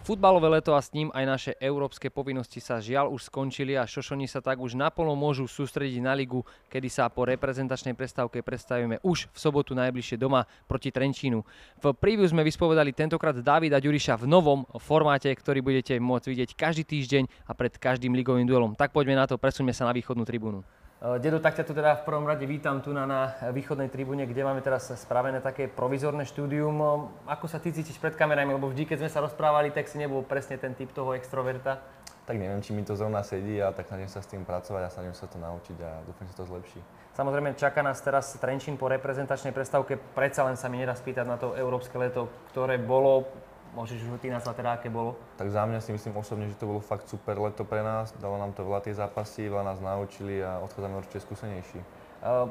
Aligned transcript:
Futbalové 0.00 0.48
leto 0.48 0.72
a 0.72 0.80
s 0.80 0.96
ním 0.96 1.12
aj 1.12 1.24
naše 1.28 1.52
európske 1.60 2.08
povinnosti 2.08 2.56
sa 2.56 2.80
žiaľ 2.80 3.12
už 3.12 3.28
skončili 3.28 3.76
a 3.76 3.84
Šošoni 3.84 4.24
sa 4.24 4.40
tak 4.40 4.56
už 4.56 4.72
naplno 4.72 5.12
môžu 5.12 5.44
sústrediť 5.44 6.00
na 6.00 6.16
ligu, 6.16 6.40
kedy 6.72 6.88
sa 6.88 7.12
po 7.12 7.28
reprezentačnej 7.28 7.92
prestávke 7.92 8.40
predstavíme 8.40 9.04
už 9.04 9.28
v 9.28 9.36
sobotu 9.36 9.76
najbližšie 9.76 10.16
doma 10.16 10.48
proti 10.64 10.88
Trenčínu. 10.88 11.44
V 11.84 11.84
preview 11.92 12.24
sme 12.24 12.40
vyspovedali 12.40 12.96
tentokrát 12.96 13.36
Davida 13.44 13.76
Ďuriša 13.76 14.16
v 14.16 14.24
novom 14.24 14.64
formáte, 14.80 15.28
ktorý 15.36 15.60
budete 15.60 16.00
môcť 16.00 16.26
vidieť 16.32 16.50
každý 16.56 16.88
týždeň 16.88 17.28
a 17.44 17.52
pred 17.52 17.76
každým 17.76 18.16
ligovým 18.16 18.48
duelom. 18.48 18.72
Tak 18.80 18.96
poďme 18.96 19.20
na 19.20 19.28
to, 19.28 19.36
presuňme 19.36 19.76
sa 19.76 19.84
na 19.84 19.92
východnú 19.92 20.24
tribúnu. 20.24 20.64
Eh, 21.00 21.16
Dedo, 21.16 21.40
tak 21.40 21.56
ťa 21.56 21.64
tu 21.64 21.72
teda 21.72 21.96
v 21.96 22.04
prvom 22.04 22.28
rade 22.28 22.44
vítam 22.44 22.84
tu 22.84 22.92
na, 22.92 23.08
na 23.08 23.32
východnej 23.56 23.88
tribúne, 23.88 24.28
kde 24.28 24.44
máme 24.44 24.60
teraz 24.60 24.92
spravené 24.92 25.40
také 25.40 25.64
provizorné 25.64 26.28
štúdium. 26.28 26.76
Eh, 26.76 27.32
ako 27.32 27.48
sa 27.48 27.56
ty 27.56 27.72
cítiš 27.72 27.96
pred 27.96 28.12
kamerami, 28.12 28.52
lebo 28.52 28.68
vždy, 28.68 28.84
keď 28.84 28.98
sme 29.00 29.08
sa 29.08 29.24
rozprávali, 29.24 29.72
tak 29.72 29.88
si 29.88 29.96
nebol 29.96 30.20
presne 30.20 30.60
ten 30.60 30.76
typ 30.76 30.92
toho 30.92 31.16
extroverta. 31.16 31.80
Tak 32.28 32.36
neviem, 32.36 32.60
či 32.60 32.76
mi 32.76 32.84
to 32.84 32.92
zrovna 33.00 33.24
sedí 33.24 33.64
a 33.64 33.72
tak 33.72 33.88
snažím 33.88 34.12
sa 34.12 34.20
s 34.20 34.28
tým 34.28 34.44
pracovať 34.44 34.82
a 34.84 34.92
snažím 34.92 35.16
sa 35.16 35.24
to 35.24 35.40
naučiť 35.40 35.76
a 35.80 36.04
dúfam, 36.04 36.28
že 36.28 36.36
to 36.36 36.44
zlepší. 36.44 36.80
Samozrejme, 37.16 37.56
čaká 37.56 37.80
nás 37.80 37.96
teraz 38.04 38.36
Trenčín 38.36 38.76
po 38.76 38.92
reprezentačnej 38.92 39.56
prestávke. 39.56 39.96
Predsa 39.96 40.44
len 40.44 40.60
sa 40.60 40.68
mi 40.68 40.84
nedá 40.84 40.92
spýtať 40.92 41.24
na 41.24 41.40
to 41.40 41.56
európske 41.56 41.96
leto, 41.96 42.28
ktoré 42.52 42.76
bolo 42.76 43.24
Môžeš 43.70 44.02
už 44.02 44.18
ty 44.18 44.34
nazvať 44.34 44.66
teda, 44.66 44.74
aké 44.74 44.90
bolo? 44.90 45.14
Tak 45.38 45.46
za 45.46 45.62
mňa 45.62 45.78
si 45.78 45.94
myslím 45.94 46.18
osobne, 46.18 46.50
že 46.50 46.58
to 46.58 46.66
bolo 46.66 46.82
fakt 46.82 47.06
super 47.06 47.38
leto 47.38 47.62
pre 47.62 47.86
nás. 47.86 48.10
Dalo 48.18 48.34
nám 48.34 48.50
to 48.50 48.66
veľa 48.66 48.82
tie 48.82 48.90
zápasy, 48.90 49.46
veľa 49.46 49.62
nás 49.62 49.78
naučili 49.78 50.42
a 50.42 50.58
odchádzame 50.58 50.98
určite 50.98 51.22
skúsenejší. 51.22 51.78
Uh, 52.18 52.50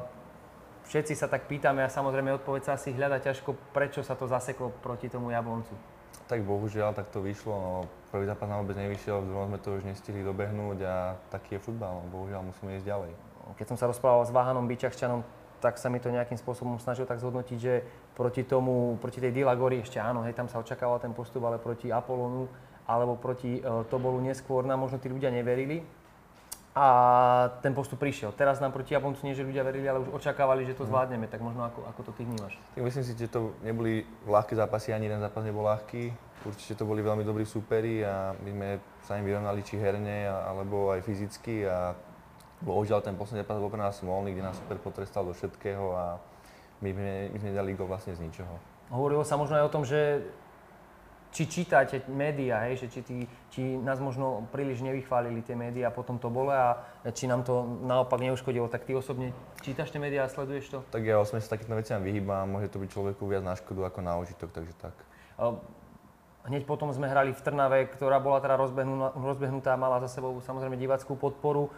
všetci 0.88 1.12
sa 1.12 1.28
tak 1.28 1.44
pýtame 1.44 1.84
a 1.84 1.92
samozrejme 1.92 2.40
odpoveď 2.40 2.72
sa 2.72 2.72
asi 2.80 2.96
hľada 2.96 3.20
ťažko, 3.20 3.52
prečo 3.76 4.00
sa 4.00 4.16
to 4.16 4.24
zaseklo 4.24 4.72
proti 4.80 5.12
tomu 5.12 5.28
Jabloncu. 5.28 5.76
Tak 6.24 6.40
bohužiaľ, 6.40 6.96
tak 6.96 7.12
to 7.12 7.20
vyšlo. 7.20 7.52
No, 7.52 7.72
prvý 8.08 8.24
zápas 8.24 8.48
nám 8.48 8.64
vôbec 8.64 8.80
nevyšiel, 8.80 9.20
v 9.20 9.28
druhom 9.28 9.46
sme 9.52 9.58
to 9.60 9.76
už 9.76 9.84
nestihli 9.84 10.24
dobehnúť 10.24 10.78
a 10.88 11.20
taký 11.28 11.58
je 11.58 11.64
futbal. 11.68 12.00
No, 12.00 12.08
bohužiaľ, 12.08 12.48
musíme 12.48 12.80
ísť 12.80 12.86
ďalej. 12.86 13.12
Keď 13.60 13.66
som 13.74 13.76
sa 13.76 13.90
rozprával 13.90 14.24
s 14.24 14.32
Váhanom 14.32 14.64
Byčachčanom, 14.64 15.20
tak 15.60 15.76
sa 15.76 15.92
mi 15.92 16.00
to 16.00 16.08
nejakým 16.08 16.40
spôsobom 16.40 16.80
snažil 16.80 17.04
tak 17.04 17.20
zhodnotiť, 17.20 17.58
že 17.60 17.84
proti 18.16 18.42
tomu, 18.48 18.96
proti 18.96 19.20
tej 19.20 19.30
Dilagori 19.36 19.84
ešte 19.84 20.00
áno, 20.00 20.24
hej, 20.24 20.32
tam 20.32 20.48
sa 20.48 20.58
očakával 20.58 20.98
ten 20.98 21.12
postup, 21.12 21.44
ale 21.44 21.60
proti 21.60 21.92
Apolonu 21.92 22.48
alebo 22.90 23.14
proti 23.14 23.62
uh, 23.62 23.86
Tobolu 23.86 24.18
neskôr 24.18 24.66
nám 24.66 24.82
možno 24.82 24.98
tí 24.98 25.06
ľudia 25.06 25.30
neverili. 25.30 25.84
A 26.70 26.86
ten 27.66 27.74
postup 27.74 27.98
prišiel. 27.98 28.30
Teraz 28.30 28.62
nám 28.62 28.70
proti 28.70 28.94
Jabloncu 28.94 29.26
nie, 29.26 29.34
že 29.34 29.42
ľudia 29.42 29.66
verili, 29.66 29.90
ale 29.90 30.06
už 30.06 30.22
očakávali, 30.22 30.62
že 30.62 30.78
to 30.78 30.86
mhm. 30.86 30.90
zvládneme. 30.94 31.26
Tak 31.26 31.42
možno 31.42 31.66
ako, 31.66 31.82
ako 31.86 32.00
to 32.06 32.12
ty 32.14 32.22
vnímaš? 32.22 32.54
Tak 32.78 32.82
myslím 32.86 33.04
si, 33.04 33.12
že 33.18 33.26
to 33.26 33.58
neboli 33.66 34.06
ľahké 34.26 34.54
zápasy, 34.54 34.94
ani 34.94 35.10
jeden 35.10 35.18
zápas 35.18 35.42
nebol 35.42 35.66
ľahký. 35.66 36.14
Určite 36.46 36.78
to 36.78 36.88
boli 36.88 37.02
veľmi 37.04 37.26
dobrí 37.26 37.44
súperi 37.44 38.00
a 38.06 38.32
my 38.38 38.50
sme 38.54 38.68
sa 39.04 39.18
im 39.18 39.28
vyrovnali 39.28 39.60
či 39.60 39.76
herne, 39.76 40.24
alebo 40.24 40.94
aj 40.94 41.04
fyzicky 41.04 41.68
a 41.68 41.92
Bohužiaľ 42.60 43.00
ten 43.00 43.16
posledný 43.16 43.40
zápas 43.40 43.56
bol 43.56 43.72
pre 43.72 43.80
nás 43.80 43.96
smolný, 43.96 44.36
kde 44.36 44.44
nás 44.44 44.56
super 44.56 44.76
potrestal 44.76 45.24
do 45.24 45.32
všetkého 45.32 45.84
a 45.96 46.04
my 46.84 46.92
sme, 46.92 47.12
my 47.32 47.38
sme 47.40 47.50
dali 47.56 47.72
gol 47.72 47.88
vlastne 47.88 48.12
z 48.12 48.20
ničoho. 48.20 48.54
Hovorilo 48.92 49.24
sa 49.24 49.40
možno 49.40 49.56
aj 49.56 49.64
o 49.64 49.72
tom, 49.72 49.84
že 49.88 50.28
či 51.30 51.46
čítate 51.46 52.02
médiá, 52.10 52.66
hej, 52.66 52.84
že 52.84 52.86
či, 52.90 53.00
tí, 53.06 53.18
či 53.54 53.62
nás 53.78 54.02
možno 54.02 54.50
príliš 54.50 54.82
nevychválili 54.82 55.46
tie 55.46 55.54
médiá 55.54 55.94
po 55.94 56.02
tomto 56.02 56.26
bole 56.26 56.50
a 56.50 56.82
či 57.14 57.30
nám 57.30 57.46
to 57.46 57.62
naopak 57.86 58.18
neuškodilo. 58.18 58.66
Tak 58.66 58.82
ty 58.82 58.98
osobne 58.98 59.30
čítaš 59.62 59.94
tie 59.94 60.02
médiá 60.02 60.26
a 60.26 60.32
sleduješ 60.32 60.74
to? 60.74 60.78
Tak 60.90 61.06
ja 61.06 61.22
osobne 61.22 61.38
sa 61.38 61.54
takýmto 61.54 61.78
veciam 61.78 62.02
vyhýbam, 62.02 62.50
môže 62.50 62.68
to 62.74 62.82
byť 62.82 62.90
človeku 62.90 63.22
viac 63.30 63.46
na 63.46 63.54
škodu 63.54 63.86
ako 63.86 63.98
na 64.02 64.18
užitok, 64.18 64.50
takže 64.50 64.74
tak. 64.74 64.96
Hneď 66.50 66.66
potom 66.66 66.90
sme 66.90 67.06
hrali 67.06 67.30
v 67.30 67.40
Trnave, 67.40 67.86
ktorá 67.94 68.18
bola 68.18 68.42
teda 68.42 68.58
rozbehnutá, 68.58 69.14
rozbehnutá 69.14 69.72
mala 69.78 70.02
za 70.02 70.18
sebou 70.18 70.42
samozrejme 70.42 70.74
diváckú 70.74 71.14
podporu 71.14 71.70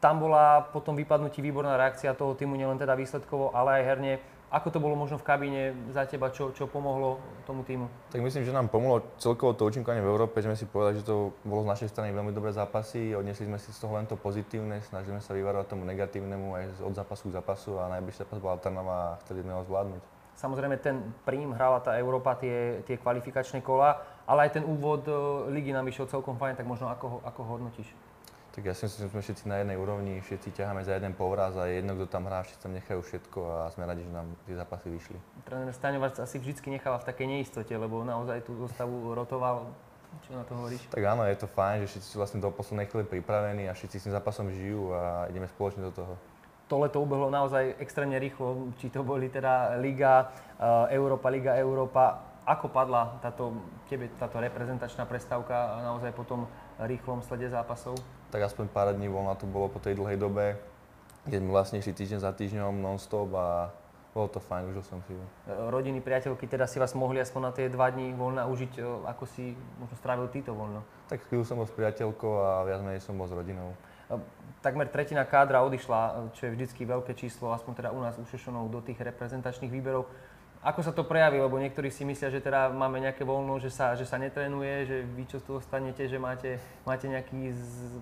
tam 0.00 0.16
bola 0.16 0.64
po 0.72 0.80
tom 0.80 0.96
vypadnutí 0.96 1.44
výborná 1.44 1.76
reakcia 1.76 2.16
toho 2.16 2.32
týmu, 2.32 2.56
nielen 2.56 2.80
teda 2.80 2.96
výsledkovo, 2.96 3.52
ale 3.52 3.80
aj 3.80 3.84
herne. 3.84 4.12
Ako 4.50 4.74
to 4.74 4.82
bolo 4.82 4.98
možno 4.98 5.14
v 5.14 5.22
kabíne 5.22 5.62
za 5.94 6.02
teba, 6.10 6.26
čo, 6.34 6.50
čo 6.50 6.66
pomohlo 6.66 7.22
tomu 7.46 7.62
týmu? 7.62 7.86
Tak 8.10 8.18
myslím, 8.18 8.42
že 8.42 8.50
nám 8.50 8.66
pomohlo 8.66 9.06
celkovo 9.22 9.54
to 9.54 9.62
účinkovanie 9.62 10.02
v 10.02 10.10
Európe, 10.10 10.42
že 10.42 10.50
sme 10.50 10.58
si 10.58 10.66
povedali, 10.66 10.98
že 10.98 11.06
to 11.06 11.30
bolo 11.46 11.62
z 11.62 11.70
našej 11.70 11.88
strany 11.94 12.10
veľmi 12.10 12.34
dobré 12.34 12.50
zápasy, 12.50 13.14
odnesli 13.14 13.46
sme 13.46 13.62
si 13.62 13.70
z 13.70 13.78
toho 13.78 13.94
len 13.94 14.10
to 14.10 14.18
pozitívne, 14.18 14.82
snažili 14.82 15.14
sme 15.14 15.22
sa 15.22 15.38
vyvarovať 15.38 15.70
tomu 15.70 15.86
negatívnemu 15.86 16.48
aj 16.50 16.64
od 16.82 16.94
zápasu 16.98 17.30
k 17.30 17.36
zápasu 17.38 17.78
a 17.78 17.94
najbližší 17.94 18.26
zápas 18.26 18.42
bola 18.42 18.58
Trnava 18.58 18.96
a 19.14 19.16
chceli 19.22 19.46
sme 19.46 19.54
ho 19.54 19.62
zvládnuť. 19.62 20.02
Samozrejme 20.34 20.76
ten 20.82 20.98
príjm 21.22 21.54
hrala 21.54 21.78
tá 21.78 21.94
Európa 21.94 22.34
tie, 22.34 22.82
tie 22.90 22.98
kvalifikačné 22.98 23.62
kola, 23.62 24.02
ale 24.26 24.50
aj 24.50 24.58
ten 24.58 24.64
úvod 24.66 25.06
e, 25.06 25.14
ligy 25.52 25.70
nám 25.70 25.86
išiel 25.86 26.10
celkom 26.10 26.34
fajn, 26.34 26.58
tak 26.58 26.66
možno 26.66 26.90
ako, 26.90 27.22
ako 27.22 27.40
ho 27.44 27.50
hodnotíš? 27.54 27.86
Tak 28.50 28.66
ja 28.66 28.74
si 28.74 28.82
myslím, 28.82 29.00
že 29.06 29.12
sme 29.14 29.22
všetci 29.22 29.44
na 29.46 29.56
jednej 29.62 29.78
úrovni, 29.78 30.18
všetci 30.18 30.58
ťaháme 30.58 30.82
za 30.82 30.98
jeden 30.98 31.14
povraz 31.14 31.54
a 31.54 31.70
jedno, 31.70 31.94
kto 31.94 32.10
tam 32.10 32.26
hrá, 32.26 32.42
všetci 32.42 32.62
tam 32.66 32.74
nechajú 32.74 32.98
všetko 32.98 33.38
a 33.46 33.70
sme 33.70 33.86
radi, 33.86 34.02
že 34.02 34.10
nám 34.10 34.26
tie 34.42 34.58
zápasy 34.58 34.86
vyšli. 34.90 35.18
Tréner 35.46 35.70
Staňovac 35.70 36.18
asi 36.18 36.42
vždy 36.42 36.58
necháva 36.74 36.98
v 36.98 37.06
takej 37.06 37.26
neistote, 37.30 37.70
lebo 37.70 38.02
naozaj 38.02 38.42
tú 38.42 38.58
zostavu 38.58 39.14
rotoval. 39.14 39.70
Čo 40.26 40.34
na 40.34 40.42
to 40.42 40.58
hovoríš? 40.58 40.82
Tak 40.90 41.04
áno, 41.06 41.22
je 41.22 41.38
to 41.38 41.46
fajn, 41.46 41.86
že 41.86 41.94
všetci 41.94 42.08
sú 42.10 42.16
vlastne 42.18 42.42
do 42.42 42.50
poslednej 42.50 42.90
chvíle 42.90 43.06
pripravení 43.06 43.70
a 43.70 43.72
všetci 43.78 44.02
s 44.02 44.04
tým 44.10 44.14
zápasom 44.18 44.50
žijú 44.50 44.90
a 44.98 45.30
ideme 45.30 45.46
spoločne 45.46 45.86
do 45.86 45.94
toho. 45.94 46.18
To 46.66 46.82
leto 46.82 46.98
ubehlo 46.98 47.30
naozaj 47.30 47.78
extrémne 47.78 48.18
rýchlo, 48.18 48.74
či 48.82 48.90
to 48.90 49.06
boli 49.06 49.30
teda 49.30 49.78
Liga, 49.78 50.30
uh, 50.58 50.90
Európa, 50.90 51.30
Liga 51.30 51.54
Európa. 51.54 52.26
Ako 52.46 52.70
padla 52.74 53.22
táto, 53.22 53.54
tebe 53.86 54.10
táto 54.18 54.42
reprezentačná 54.42 55.06
prestávka 55.06 55.78
naozaj 55.86 56.10
po 56.10 56.26
tom 56.26 56.50
rýchlom 56.86 57.24
slede 57.24 57.48
zápasov? 57.50 57.96
tak 58.30 58.46
aspoň 58.46 58.70
pár 58.70 58.94
dní 58.94 59.10
voľna 59.10 59.34
tu 59.34 59.44
bolo 59.50 59.66
po 59.66 59.82
tej 59.82 59.98
dlhej 59.98 60.16
dobe, 60.16 60.54
keď 61.26 61.38
sme 61.42 61.50
vlastne 61.50 61.76
išli 61.82 61.92
týždeň 61.92 62.18
za 62.22 62.30
týždňom 62.30 62.78
non-stop 62.78 63.28
a 63.34 63.74
bolo 64.10 64.26
to 64.26 64.42
fajn, 64.42 64.74
užil 64.74 64.82
som 64.82 64.98
si 65.06 65.14
ju. 65.14 65.22
Rodiny, 65.46 66.02
priateľky 66.02 66.50
teda 66.50 66.66
si 66.66 66.82
vás 66.82 66.94
mohli 66.98 67.22
aspoň 67.22 67.42
na 67.42 67.52
tie 67.54 67.66
dva 67.70 67.94
dní 67.94 68.10
voľna 68.14 68.46
užiť, 68.50 68.82
ako 69.06 69.24
si 69.26 69.54
možno 69.78 69.94
strávil 69.98 70.26
týto 70.30 70.50
voľno? 70.50 70.82
Tak 71.06 71.26
chvíľu 71.30 71.46
som 71.46 71.58
bol 71.62 71.66
s 71.66 71.74
priateľkou 71.74 72.32
a 72.42 72.66
viac 72.66 72.82
menej 72.82 73.02
som 73.02 73.14
bol 73.14 73.30
s 73.30 73.34
rodinou. 73.34 73.74
Takmer 74.66 74.90
tretina 74.90 75.22
kádra 75.22 75.62
odišla, 75.62 76.34
čo 76.34 76.50
je 76.50 76.54
vždycky 76.58 76.82
veľké 76.82 77.14
číslo, 77.14 77.54
aspoň 77.54 77.72
teda 77.78 77.90
u 77.94 78.02
nás 78.02 78.18
u 78.18 78.26
Šešonov, 78.26 78.66
do 78.66 78.82
tých 78.82 78.98
reprezentačných 78.98 79.70
výberov. 79.70 80.10
Ako 80.60 80.84
sa 80.84 80.92
to 80.92 81.08
prejaví? 81.08 81.40
Lebo 81.40 81.56
niektorí 81.56 81.88
si 81.88 82.04
myslia, 82.04 82.28
že 82.28 82.44
teda 82.44 82.68
máme 82.68 83.00
nejaké 83.00 83.24
voľno, 83.24 83.56
že 83.56 83.72
sa, 83.72 83.96
že 83.96 84.04
sa 84.04 84.20
netrenuje, 84.20 84.84
že 84.84 84.96
vy 85.08 85.24
čo 85.24 85.40
tu 85.40 85.56
ostanete, 85.56 86.04
že 86.04 86.20
máte, 86.20 86.60
máte 86.84 87.08
nejaký 87.08 87.56
z, 87.56 87.96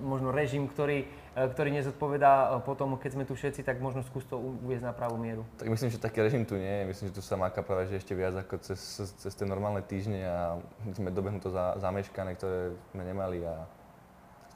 možno 0.00 0.32
režim, 0.32 0.64
ktorý, 0.64 1.04
e, 1.36 1.42
ktorý 1.52 1.68
nezodpovedá 1.76 2.32
e, 2.32 2.64
potom, 2.64 2.96
keď 2.96 3.10
sme 3.12 3.24
tu 3.28 3.36
všetci, 3.36 3.60
tak 3.60 3.76
možno 3.76 4.00
skús 4.00 4.24
to 4.24 4.40
uviezť 4.40 4.88
na 4.88 4.96
pravú 4.96 5.20
mieru. 5.20 5.44
Tak 5.60 5.68
myslím, 5.68 5.92
že 5.92 6.00
taký 6.00 6.24
režim 6.24 6.48
tu 6.48 6.56
nie 6.56 6.80
je. 6.80 6.96
Myslím, 6.96 7.06
že 7.12 7.20
tu 7.20 7.22
sa 7.24 7.36
máka 7.36 7.60
práve 7.60 7.92
že 7.92 8.00
ešte 8.00 8.16
viac 8.16 8.32
ako 8.40 8.56
cez, 8.64 8.80
cez 9.20 9.32
tie 9.36 9.44
normálne 9.44 9.84
týždne 9.84 10.24
a 10.24 10.56
sme 10.96 11.12
dobehnuto 11.12 11.52
za, 11.52 11.76
zameškané, 11.76 12.40
ktoré 12.40 12.72
sme 12.96 13.04
nemali 13.04 13.44
a 13.44 13.68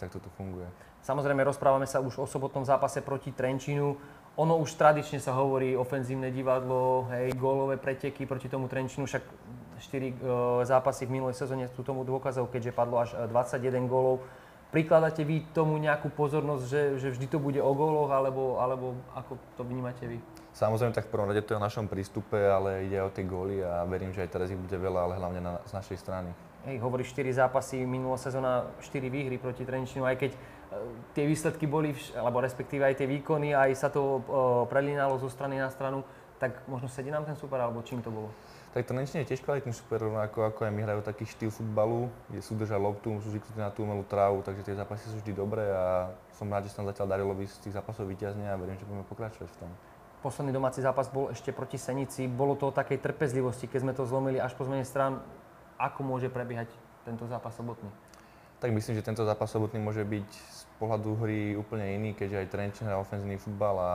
tak 0.00 0.08
to 0.08 0.18
tu 0.24 0.32
funguje. 0.40 0.66
Samozrejme, 1.04 1.44
rozprávame 1.44 1.84
sa 1.84 2.00
už 2.00 2.16
o 2.16 2.24
sobotnom 2.24 2.64
zápase 2.64 3.04
proti 3.04 3.28
Trenčínu 3.28 3.92
ono 4.34 4.58
už 4.58 4.74
tradične 4.74 5.22
sa 5.22 5.30
hovorí 5.38 5.78
ofenzívne 5.78 6.34
divadlo, 6.34 7.06
hej, 7.14 7.34
gólové 7.38 7.78
preteky 7.78 8.26
proti 8.26 8.50
tomu 8.50 8.66
Trenčinu, 8.66 9.06
však 9.06 9.22
4 9.78 10.10
e, 10.10 10.14
zápasy 10.66 11.06
v 11.06 11.14
minulej 11.18 11.38
sezóne 11.38 11.70
sú 11.70 11.86
tomu 11.86 12.02
dôkazov, 12.02 12.50
keďže 12.50 12.74
padlo 12.74 12.98
až 12.98 13.14
21 13.30 13.62
e, 13.62 13.78
gólov. 13.86 14.26
Prikladáte 14.74 15.22
vy 15.22 15.46
tomu 15.54 15.78
nejakú 15.78 16.10
pozornosť, 16.10 16.64
že, 16.66 16.82
že 16.98 17.08
vždy 17.14 17.26
to 17.30 17.38
bude 17.38 17.62
o 17.62 17.72
góloch, 17.78 18.10
alebo, 18.10 18.58
alebo 18.58 18.98
ako 19.14 19.38
to 19.54 19.62
vnímate 19.62 20.02
vy? 20.02 20.18
Samozrejme, 20.50 20.90
tak 20.90 21.06
v 21.06 21.12
prvom 21.14 21.30
rade 21.30 21.46
to 21.46 21.54
je 21.54 21.58
o 21.58 21.62
našom 21.62 21.86
prístupe, 21.86 22.34
ale 22.34 22.90
ide 22.90 22.98
o 23.02 23.10
tie 23.10 23.22
góly 23.22 23.62
a 23.62 23.86
verím, 23.86 24.10
že 24.10 24.26
aj 24.26 24.30
teraz 24.34 24.50
ich 24.50 24.58
bude 24.58 24.74
veľa, 24.74 25.00
ale 25.06 25.14
hlavne 25.18 25.40
na, 25.42 25.62
z 25.62 25.78
našej 25.78 25.98
strany. 26.02 26.30
Hej, 26.66 26.82
hovoríš 26.82 27.14
4 27.14 27.44
zápasy, 27.44 27.86
minulá 27.86 28.18
sezóna 28.18 28.66
4 28.82 28.98
výhry 29.14 29.38
proti 29.38 29.62
Trenčinu, 29.62 30.08
aj 30.10 30.16
keď 30.16 30.30
tie 31.12 31.24
výsledky 31.28 31.66
boli, 31.66 31.94
alebo 32.14 32.40
respektíve 32.40 32.84
aj 32.84 33.00
tie 33.00 33.08
výkony, 33.08 33.54
aj 33.54 33.70
sa 33.76 33.88
to 33.88 34.22
prelínalo 34.68 35.18
zo 35.18 35.30
strany 35.30 35.58
na 35.58 35.70
stranu, 35.70 36.02
tak 36.38 36.66
možno 36.66 36.90
sedí 36.90 37.08
nám 37.14 37.24
ten 37.24 37.38
super, 37.38 37.62
alebo 37.62 37.80
čím 37.86 38.02
to 38.02 38.10
bolo? 38.10 38.28
Tak 38.74 38.90
to 38.90 38.94
Trenčín 38.94 39.22
je 39.22 39.30
tiež 39.30 39.46
kvalitný 39.46 39.70
super, 39.70 40.02
rovnako 40.02 40.50
ako 40.50 40.66
aj 40.66 40.72
my 40.74 40.82
hrajú 40.82 41.00
taký 41.06 41.22
štýl 41.30 41.54
futbalu, 41.54 42.10
kde 42.26 42.42
sú 42.42 42.58
držať 42.58 42.82
loptu, 42.82 43.22
sú 43.22 43.30
zvyknutí 43.30 43.54
na 43.54 43.70
tú 43.70 43.86
umelú 43.86 44.02
trávu, 44.02 44.42
takže 44.42 44.66
tie 44.66 44.74
zápasy 44.74 45.14
sú 45.14 45.22
vždy 45.22 45.30
dobré 45.30 45.62
a 45.70 46.10
som 46.34 46.50
rád, 46.50 46.66
že 46.66 46.74
sa 46.74 46.82
tam 46.82 46.90
zatiaľ 46.90 47.06
darilo 47.06 47.38
z 47.38 47.54
tých 47.62 47.78
zápasov 47.78 48.10
vyťazne 48.10 48.50
a 48.50 48.58
verím, 48.58 48.74
že 48.74 48.82
budeme 48.82 49.06
pokračovať 49.06 49.46
v 49.46 49.58
tom. 49.62 49.70
Posledný 50.26 50.50
domáci 50.50 50.82
zápas 50.82 51.06
bol 51.06 51.30
ešte 51.30 51.54
proti 51.54 51.78
Senici. 51.78 52.26
Bolo 52.26 52.58
to 52.58 52.72
o 52.72 52.74
takej 52.74 52.98
trpezlivosti, 52.98 53.70
keď 53.70 53.78
sme 53.78 53.92
to 53.94 54.08
zlomili 54.10 54.42
až 54.42 54.58
po 54.58 54.66
zmene 54.66 54.82
strán. 54.82 55.22
Ako 55.78 56.02
môže 56.02 56.26
prebiehať 56.26 56.66
tento 57.06 57.30
zápas 57.30 57.54
sobotný? 57.54 57.92
Tak 58.60 58.70
myslím, 58.72 58.96
že 58.96 59.06
tento 59.06 59.26
zápas 59.26 59.50
sobotný 59.50 59.82
môže 59.82 60.04
byť 60.04 60.28
pohľadu 60.78 61.10
hry 61.22 61.54
úplne 61.54 61.86
iný, 61.94 62.10
keďže 62.12 62.44
aj 62.44 62.50
Trenčín 62.50 62.86
hrá 62.90 62.98
ofenzívny 62.98 63.38
futbal 63.38 63.76
a 63.78 63.92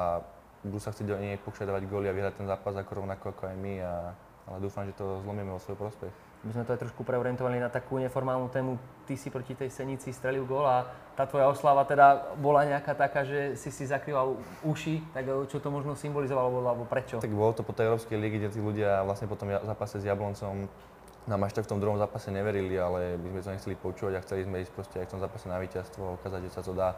budú 0.63 0.79
sa 0.79 0.91
chcieť 0.91 1.07
do 1.07 1.15
nej 1.19 1.39
pokšadovať 1.39 1.83
góly 1.87 2.07
a 2.11 2.15
vyhrať 2.15 2.43
ten 2.43 2.47
zápas 2.47 2.75
ako 2.75 3.03
rovnako 3.03 3.31
ako 3.31 3.43
aj 3.51 3.55
my, 3.55 3.73
a, 3.83 4.11
ale 4.47 4.57
dúfam, 4.59 4.83
že 4.83 4.95
to 4.95 5.23
zlomíme 5.23 5.51
o 5.55 5.59
svoj 5.59 5.75
prospech. 5.79 6.11
my 6.43 6.51
sme 6.55 6.63
to 6.67 6.75
aj 6.75 6.81
trošku 6.87 7.03
preorientovali 7.03 7.59
na 7.59 7.71
takú 7.71 7.99
neformálnu 7.99 8.47
tému. 8.51 8.79
Ty 9.07 9.15
si 9.15 9.27
proti 9.31 9.55
tej 9.55 9.71
Senici 9.71 10.11
strelil 10.11 10.43
gól 10.47 10.67
a 10.67 10.87
tá 11.15 11.27
tvoja 11.27 11.51
oslava 11.51 11.83
teda 11.83 12.35
bola 12.39 12.63
nejaká 12.63 12.95
taká, 12.95 13.27
že 13.27 13.59
si 13.59 13.71
si 13.71 13.83
zakrýval 13.87 14.39
uši, 14.63 15.03
tak 15.11 15.27
čo 15.51 15.59
to 15.59 15.67
možno 15.67 15.95
symbolizovalo 15.99 16.63
alebo 16.63 16.87
prečo? 16.87 17.19
Tak 17.19 17.31
bolo 17.31 17.51
to 17.51 17.63
po 17.63 17.75
tej 17.75 17.91
Európskej 17.91 18.15
líge, 18.19 18.39
kde 18.39 18.55
tí 18.55 18.59
ľudia 18.63 19.03
vlastne 19.03 19.27
po 19.27 19.35
tom 19.35 19.51
zápase 19.51 19.99
s 19.99 20.07
Jabloncom 20.07 20.71
nám 21.27 21.43
až 21.43 21.59
tak 21.59 21.65
v 21.65 21.71
tom 21.75 21.81
druhom 21.81 21.97
zápase 21.97 22.31
neverili, 22.31 22.79
ale 22.79 23.17
my 23.17 23.27
sme 23.33 23.41
to 23.43 23.53
nechceli 23.53 23.75
počúvať 23.75 24.13
a 24.15 24.23
chceli 24.23 24.47
sme 24.47 24.61
ísť 24.63 24.71
proste 24.71 24.97
aj 25.01 25.05
v 25.09 25.11
tom 25.17 25.21
zápase 25.21 25.45
na 25.49 25.57
víťazstvo 25.59 26.01
a 26.05 26.15
ukázať, 26.15 26.41
že 26.47 26.51
sa 26.53 26.61
to 26.63 26.71
dá. 26.71 26.95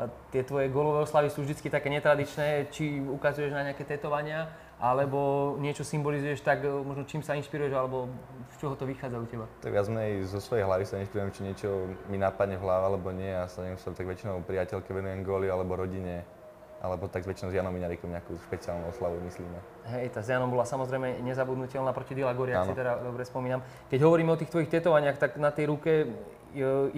A 0.00 0.08
tie 0.32 0.42
tvoje 0.42 0.72
golové 0.72 1.04
oslavy 1.04 1.28
sú 1.28 1.44
vždy 1.44 1.68
také 1.68 1.92
netradičné, 1.92 2.72
či 2.72 2.98
ukazuješ 2.98 3.52
na 3.52 3.70
nejaké 3.70 3.84
tetovania, 3.84 4.48
alebo 4.82 5.54
niečo 5.62 5.86
symbolizuješ 5.86 6.42
tak, 6.42 6.64
e, 6.64 6.72
možno 6.72 7.06
čím 7.06 7.22
sa 7.22 7.38
inšpiruješ, 7.38 7.70
alebo 7.70 8.10
z 8.50 8.54
čoho 8.58 8.74
to 8.74 8.82
vychádza 8.82 9.22
u 9.22 9.26
teba? 9.30 9.46
Tak 9.62 9.70
viac 9.70 9.86
menej 9.86 10.26
zo 10.26 10.42
svojej 10.42 10.66
hlavy 10.66 10.84
sa 10.88 10.98
inšpirujem, 10.98 11.30
či 11.30 11.40
niečo 11.46 11.68
mi 12.10 12.18
napadne 12.18 12.58
v 12.58 12.64
hlave, 12.66 12.84
alebo 12.90 13.14
nie. 13.14 13.30
Ja 13.30 13.46
sa 13.46 13.62
nemusel 13.62 13.94
tak 13.94 14.10
väčšinou 14.10 14.42
priateľke 14.42 14.90
venujem 14.90 15.22
góly, 15.22 15.46
alebo 15.46 15.78
rodine, 15.78 16.26
alebo 16.82 17.06
tak 17.06 17.22
väčšinou 17.22 17.54
s 17.54 17.56
Janom 17.56 17.70
Miňarikom 17.70 18.10
nejakú 18.10 18.34
špeciálnu 18.50 18.90
oslavu 18.90 19.22
myslíme. 19.22 19.58
Hej, 19.94 20.10
tá 20.10 20.20
s 20.20 20.34
Janom 20.34 20.50
bola 20.50 20.66
samozrejme 20.66 21.22
nezabudnutelná 21.22 21.94
proti 21.94 22.18
Dila 22.18 22.34
Gori, 22.34 22.58
ak 22.58 22.66
si 22.66 22.74
teda 22.74 22.98
dobre 23.06 23.22
spomínam. 23.22 23.62
Keď 23.86 24.02
hovoríme 24.02 24.34
o 24.34 24.40
tých 24.40 24.50
tvojich 24.50 24.66
tetovaniach, 24.66 25.14
tak 25.14 25.38
na 25.38 25.54
tej 25.54 25.70
ruke 25.70 25.92
e, 26.02 26.06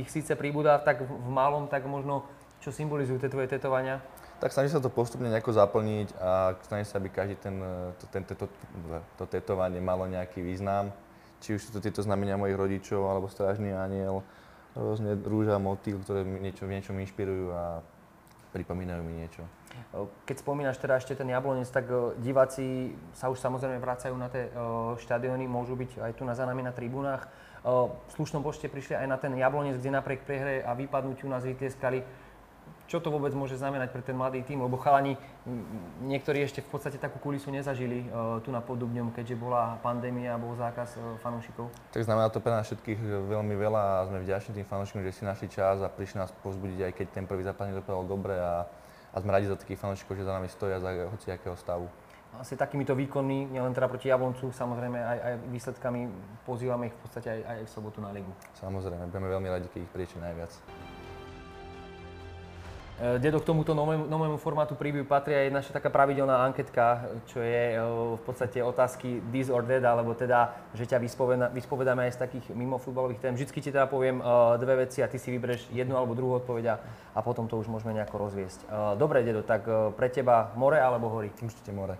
ich 0.00 0.08
síce 0.08 0.32
pribúda 0.40 0.80
tak 0.80 1.04
v 1.04 1.28
malom, 1.28 1.68
tak 1.68 1.84
možno 1.84 2.24
čo 2.64 2.72
symbolizujú 2.72 3.20
tie 3.20 3.28
tvoje 3.28 3.52
tetovania? 3.52 4.00
tak 4.44 4.52
snažím 4.52 4.76
sa 4.76 4.82
to 4.82 4.92
postupne 4.92 5.30
nejako 5.30 5.56
zaplniť 5.56 6.20
a 6.20 6.58
snažím 6.68 6.84
sa, 6.84 7.00
aby 7.00 7.08
každý 7.08 7.40
ten, 7.40 7.56
to, 7.96 8.04
ten, 8.12 8.22
to, 8.28 8.34
to, 8.34 8.46
to 9.16 9.24
tetovanie 9.30 9.80
malo 9.80 10.04
nejaký 10.04 10.44
význam. 10.44 10.92
Či 11.40 11.56
už 11.56 11.60
sú 11.64 11.70
to 11.72 11.80
tieto 11.80 12.04
znamenia 12.04 12.36
mojich 12.36 12.52
rodičov, 12.52 13.08
alebo 13.08 13.32
strážny 13.32 13.72
aniel, 13.72 14.20
rôzne 14.76 15.16
rúža, 15.16 15.56
motýl, 15.56 15.96
ktoré 16.02 16.28
mi 16.28 16.44
niečo, 16.44 16.68
v 16.68 16.76
niečom 16.76 16.92
inšpirujú 16.92 17.46
a 17.56 17.80
pripomínajú 18.52 19.00
mi 19.00 19.22
niečo. 19.22 19.48
Keď 20.26 20.36
spomínaš 20.42 20.82
teda 20.82 20.98
ešte 20.98 21.14
ten 21.14 21.30
Jablonec, 21.30 21.70
tak 21.70 21.86
diváci 22.18 22.94
sa 23.14 23.30
už 23.30 23.38
samozrejme 23.38 23.78
vracajú 23.78 24.14
na 24.18 24.26
tie 24.26 24.50
štadióny, 24.98 25.46
môžu 25.46 25.78
byť 25.78 26.02
aj 26.02 26.12
tu 26.18 26.26
na 26.26 26.34
za 26.34 26.46
nami 26.46 26.66
na 26.66 26.74
tribúnach. 26.74 27.30
V 27.64 28.10
slušnom 28.18 28.44
počte 28.44 28.68
prišli 28.68 28.98
aj 28.98 29.06
na 29.08 29.16
ten 29.16 29.32
Jablonec, 29.38 29.78
kde 29.78 29.94
napriek 29.94 30.26
prehre 30.26 30.66
a 30.66 30.74
vypadnutiu 30.74 31.30
nás 31.30 31.46
vytlieskali 31.46 32.02
čo 32.84 33.00
to 33.00 33.08
vôbec 33.08 33.32
môže 33.32 33.56
znamenať 33.56 33.96
pre 33.96 34.04
ten 34.04 34.12
mladý 34.12 34.44
tým, 34.44 34.60
lebo 34.60 34.76
chalani, 34.76 35.16
niektorí 36.04 36.44
ešte 36.44 36.60
v 36.60 36.68
podstate 36.68 37.00
takú 37.00 37.16
kulisu 37.16 37.48
nezažili 37.48 38.04
tu 38.44 38.52
na 38.52 38.60
Podubňom, 38.60 39.08
keďže 39.16 39.40
bola 39.40 39.80
pandémia 39.80 40.36
a 40.36 40.40
bol 40.40 40.52
zákaz 40.52 41.00
fanúšikov. 41.24 41.72
Tak 41.96 42.04
znamená 42.04 42.28
to 42.28 42.44
pre 42.44 42.52
nás 42.52 42.68
všetkých 42.68 43.00
veľmi 43.32 43.56
veľa 43.56 43.82
a 43.82 44.04
sme 44.12 44.20
vďační 44.20 44.60
tým 44.60 44.68
fanúšikom, 44.68 45.00
že 45.00 45.16
si 45.16 45.24
našli 45.24 45.48
čas 45.48 45.80
a 45.80 45.88
prišli 45.88 46.20
nás 46.20 46.32
pozbudiť, 46.44 46.78
aj 46.84 46.92
keď 46.92 47.06
ten 47.08 47.24
prvý 47.24 47.42
zápas 47.44 47.72
nedopadol 47.72 48.04
dobre 48.04 48.36
a, 48.36 48.68
a 49.14 49.16
sme 49.22 49.30
radi 49.30 49.46
za 49.46 49.54
takých 49.54 49.78
fanúšikov, 49.78 50.18
že 50.18 50.26
za 50.26 50.34
nami 50.34 50.50
stoja 50.50 50.82
za 50.82 50.90
hociakého 51.14 51.54
stavu. 51.54 51.86
Asi 52.34 52.58
takýmito 52.58 52.98
výkonmi, 52.98 53.54
nielen 53.54 53.70
teda 53.70 53.86
proti 53.86 54.10
Jabloncu, 54.10 54.50
samozrejme 54.50 54.98
aj, 54.98 55.18
aj 55.22 55.34
výsledkami 55.54 56.00
pozývame 56.42 56.90
ich 56.90 56.94
v 56.98 57.00
podstate 57.06 57.28
aj, 57.30 57.40
aj 57.46 57.58
v 57.62 57.70
sobotu 57.70 58.02
na 58.02 58.10
ligu. 58.10 58.34
Samozrejme, 58.58 59.06
budeme 59.06 59.30
veľmi 59.30 59.48
radi, 59.54 59.66
keď 59.70 59.80
ich 59.86 59.92
prieči 59.94 60.18
najviac. 60.18 60.50
Eh, 62.94 63.18
Dedo, 63.18 63.42
k 63.42 63.50
tomuto 63.50 63.74
novému, 63.74 64.06
novému 64.06 64.38
formátu 64.38 64.78
preview 64.78 65.02
patrí 65.02 65.34
aj 65.34 65.50
naša 65.50 65.72
taká 65.74 65.90
pravidelná 65.90 66.46
anketka, 66.46 67.10
čo 67.26 67.42
je 67.42 67.74
eh, 67.74 67.82
v 68.14 68.22
podstate 68.22 68.62
otázky 68.62 69.18
this 69.34 69.50
or 69.50 69.66
that, 69.66 69.82
alebo 69.82 70.14
teda, 70.14 70.54
že 70.78 70.86
ťa 70.86 71.02
vyspovedáme 71.50 72.06
aj 72.06 72.12
z 72.14 72.18
takých 72.22 72.46
mimo 72.54 72.78
futbalových 72.78 73.18
tém. 73.18 73.34
Vždycky 73.34 73.58
ti 73.58 73.74
teda 73.74 73.90
poviem 73.90 74.22
eh, 74.22 74.26
dve 74.62 74.86
veci 74.86 75.02
a 75.02 75.10
ty 75.10 75.18
si 75.18 75.34
vybereš 75.34 75.74
jednu 75.74 75.98
alebo 75.98 76.14
druhú 76.14 76.38
odpoveď 76.38 76.78
a 77.18 77.20
potom 77.26 77.50
to 77.50 77.58
už 77.58 77.66
môžeme 77.66 77.98
nejako 77.98 78.30
rozviesť. 78.30 78.66
Dobre, 78.94 79.26
Dedo, 79.26 79.42
tak 79.42 79.66
pre 79.98 80.06
teba 80.10 80.54
more 80.54 80.78
alebo 80.78 81.10
hory? 81.10 81.34
Určite 81.42 81.74
more. 81.74 81.98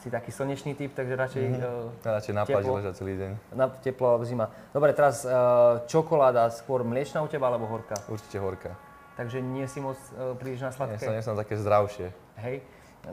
si 0.00 0.08
taký 0.12 0.32
slnečný 0.32 0.76
typ, 0.76 0.92
takže 0.92 1.16
radšej 1.16 1.44
mm-hmm. 1.44 2.04
Radšej 2.04 2.34
na 2.36 2.44
pláži 2.44 2.70
ležať 2.72 2.94
celý 3.00 3.14
deň. 3.16 3.30
Na 3.56 3.66
teplo 3.68 4.20
zima. 4.24 4.52
Dobre, 4.72 4.92
teraz 4.92 5.24
čokoláda 5.88 6.52
skôr 6.52 6.84
mliečna 6.84 7.24
u 7.24 7.28
teba 7.28 7.48
alebo 7.48 7.64
horká? 7.68 7.96
Určite 8.08 8.40
horká 8.40 8.76
takže 9.14 9.38
nie 9.40 9.66
si 9.70 9.78
moc 9.78 9.98
uh, 10.14 10.34
príliš 10.38 10.62
na 10.62 10.70
sladké. 10.74 11.06
Nie, 11.06 11.22
som, 11.22 11.38
také 11.38 11.54
zdravšie. 11.58 12.10
Hej, 12.38 12.62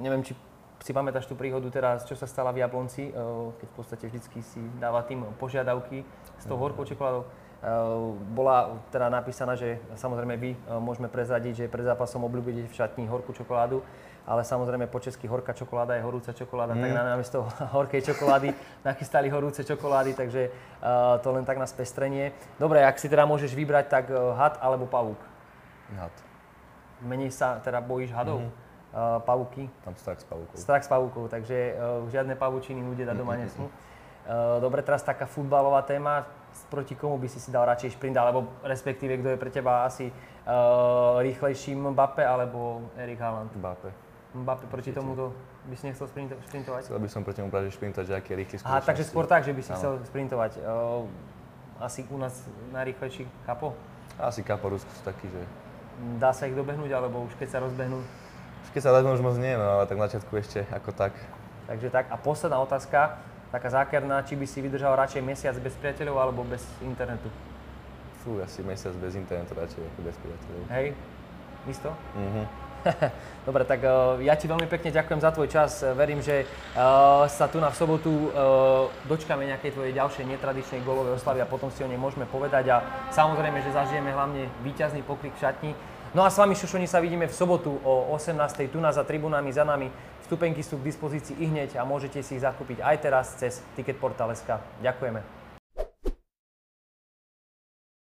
neviem, 0.02 0.26
či 0.26 0.34
si 0.82 0.92
pamätáš 0.98 1.30
tú 1.30 1.38
príhodu 1.38 1.70
teraz, 1.70 2.10
čo 2.10 2.18
sa 2.18 2.26
stala 2.26 2.50
v 2.50 2.66
Jablonci, 2.66 3.14
uh, 3.14 3.54
keď 3.62 3.68
v 3.70 3.76
podstate 3.78 4.04
vždycky 4.10 4.40
si 4.42 4.62
dáva 4.82 5.06
tým 5.06 5.22
požiadavky 5.38 6.02
s 6.42 6.46
tou 6.50 6.58
horkou 6.58 6.84
čokoládou. 6.86 7.30
Uh, 7.62 8.18
bola 8.34 8.82
teda 8.90 9.14
napísaná, 9.14 9.54
že 9.54 9.78
samozrejme 9.94 10.34
vy 10.34 10.58
uh, 10.58 10.82
môžeme 10.82 11.06
prezradiť, 11.06 11.66
že 11.66 11.66
pred 11.70 11.86
zápasom 11.86 12.26
obľúbite 12.26 12.66
v 12.66 12.74
šatni 12.74 13.06
horkú 13.06 13.38
čokoládu, 13.38 13.86
ale 14.26 14.42
samozrejme 14.42 14.90
po 14.90 14.98
česky 14.98 15.30
horká 15.30 15.54
čokoláda 15.54 15.94
je 15.94 16.02
horúca 16.02 16.34
čokoláda, 16.34 16.74
mm. 16.74 16.82
tak 16.82 16.92
na 16.98 17.04
namiesto 17.14 17.46
horkej 17.78 18.02
čokolády 18.02 18.50
nachystali 18.90 19.30
horúce 19.30 19.62
čokolády, 19.62 20.18
takže 20.18 20.50
to 21.22 21.30
len 21.30 21.46
tak 21.46 21.62
na 21.62 21.70
spestrenie. 21.70 22.34
Dobre, 22.58 22.82
ak 22.82 22.98
si 22.98 23.06
teda 23.06 23.30
môžeš 23.30 23.54
vybrať, 23.54 23.86
tak 23.94 24.10
had 24.10 24.58
alebo 24.58 24.90
pavúk? 24.90 25.31
Had. 25.98 26.16
Menej 27.02 27.34
sa 27.34 27.58
teda 27.60 27.82
bojíš 27.82 28.14
hadov? 28.14 28.46
Mm-hmm. 28.46 28.70
Uh, 28.92 29.24
pavúky? 29.24 29.72
Tam 29.88 29.96
strach 29.96 30.20
s 30.20 30.28
pavúkou. 30.28 30.56
Strach 30.60 30.84
s 30.84 30.90
pavúkou, 30.92 31.24
takže 31.32 31.80
uh, 31.80 32.04
žiadne 32.12 32.36
pavúčiny 32.36 32.84
ľudia 32.84 33.08
dať 33.08 33.16
doma 33.16 33.40
nesmú. 33.40 33.72
Uh, 34.28 34.60
dobre, 34.60 34.84
teraz 34.84 35.00
taká 35.02 35.24
futbalová 35.26 35.82
téma. 35.88 36.28
Proti 36.68 37.00
komu 37.00 37.16
by 37.16 37.32
si 37.32 37.40
si 37.40 37.48
dal 37.48 37.64
radšej 37.64 37.96
šprint, 37.96 38.20
alebo 38.20 38.60
respektíve 38.68 39.24
kto 39.24 39.32
je 39.32 39.38
pre 39.40 39.48
teba 39.48 39.88
asi 39.88 40.12
uh, 40.12 41.24
rýchlejší 41.24 41.72
Mbappe 41.80 42.20
alebo 42.20 42.92
Erik 43.00 43.24
Haaland? 43.24 43.56
Mbappe. 43.56 43.88
Mbappe, 44.36 44.68
proti 44.68 44.92
tomuto 44.92 45.32
by 45.72 45.76
si 45.80 45.88
nechcel 45.88 46.12
sprintovať? 46.12 46.84
Chcel 46.84 47.00
by 47.00 47.08
som 47.08 47.24
proti 47.24 47.40
tomu 47.40 47.52
práve 47.56 47.72
šprintovať, 47.72 48.06
že 48.08 48.16
aký 48.20 48.30
je 48.36 48.38
rýchly 48.44 48.56
Aha, 48.68 48.84
takže 48.84 49.08
skôr 49.08 49.24
tak, 49.24 49.48
že 49.48 49.56
by 49.56 49.62
si 49.64 49.72
ano. 49.72 49.80
chcel 49.80 49.92
sprintovať. 50.12 50.52
Uh, 50.60 51.08
asi 51.80 52.04
u 52.12 52.20
nás 52.20 52.36
najrýchlejší 52.76 53.24
Kapo? 53.48 53.72
Asi 54.20 54.44
Kapo 54.44 54.76
Rusko 54.76 54.92
sú 54.92 55.04
takí, 55.08 55.32
že 55.32 55.40
Dá 56.18 56.34
sa 56.34 56.48
ich 56.50 56.56
dobehnúť, 56.56 56.92
alebo 56.94 57.28
už 57.28 57.34
keď 57.38 57.48
sa 57.56 57.60
rozbehnú? 57.62 58.00
Už 58.66 58.70
keď 58.74 58.82
sa 58.82 58.92
rozbehnú, 58.96 59.16
už 59.20 59.26
moc 59.26 59.36
nie, 59.38 59.54
no 59.54 59.66
ale 59.80 59.84
tak 59.86 59.98
na 60.00 60.08
začiatku 60.08 60.34
ešte 60.38 60.66
ako 60.72 60.92
tak. 60.96 61.14
Takže 61.68 61.88
tak. 61.94 62.06
A 62.10 62.16
posledná 62.18 62.58
otázka, 62.64 63.22
taká 63.52 63.70
zákerná, 63.70 64.24
či 64.24 64.40
by 64.40 64.46
si 64.48 64.64
vydržal 64.64 64.96
radšej 64.96 65.22
mesiac 65.22 65.56
bez 65.60 65.76
priateľov 65.78 66.18
alebo 66.18 66.42
bez 66.48 66.64
internetu? 66.82 67.28
Fú, 68.24 68.40
asi 68.40 68.64
mesiac 68.64 68.96
bez 68.98 69.14
internetu 69.18 69.54
radšej 69.54 69.82
ako 69.82 70.00
bez 70.02 70.16
priateľov. 70.18 70.64
Hej, 70.72 70.88
isto? 71.68 71.90
Mhm. 72.16 72.71
Dobre, 73.48 73.66
tak 73.66 73.82
uh, 73.82 74.22
ja 74.22 74.38
ti 74.38 74.46
veľmi 74.46 74.70
pekne 74.70 74.94
ďakujem 74.94 75.22
za 75.22 75.34
tvoj 75.34 75.50
čas. 75.50 75.82
Verím, 75.98 76.22
že 76.22 76.46
uh, 76.46 77.26
sa 77.26 77.50
tu 77.50 77.58
na 77.58 77.74
v 77.74 77.78
sobotu 77.78 78.10
uh, 78.10 78.90
dočkáme 79.10 79.46
nejakej 79.50 79.74
tvojej 79.74 79.94
ďalšej 79.98 80.26
netradičnej 80.30 80.86
golovej 80.86 81.18
oslavy 81.18 81.42
a 81.42 81.50
potom 81.50 81.74
si 81.74 81.82
o 81.82 81.90
nej 81.90 81.98
môžeme 81.98 82.30
povedať. 82.30 82.70
A 82.70 82.78
samozrejme, 83.10 83.62
že 83.66 83.74
zažijeme 83.74 84.14
hlavne 84.14 84.46
víťazný 84.62 85.02
pokrik 85.02 85.34
v 85.38 85.42
šatni. 85.42 85.72
No 86.12 86.28
a 86.28 86.30
s 86.30 86.38
vami, 86.38 86.60
Šošoni, 86.60 86.92
sa 86.92 87.00
vidíme 87.00 87.24
v 87.24 87.34
sobotu 87.34 87.72
o 87.88 88.12
18. 88.14 88.36
tu 88.68 88.84
na 88.84 88.92
za 88.92 89.08
tribunami 89.08 89.48
za 89.56 89.64
nami. 89.64 89.88
Vstupenky 90.28 90.60
sú 90.60 90.76
k 90.78 90.92
dispozícii 90.92 91.40
i 91.40 91.48
hneď 91.48 91.80
a 91.80 91.88
môžete 91.88 92.20
si 92.20 92.36
ich 92.36 92.44
zakúpiť 92.44 92.84
aj 92.84 92.96
teraz 93.00 93.26
cez 93.40 93.64
Ticketportal.sk. 93.80 94.60
Ďakujeme. 94.84 95.41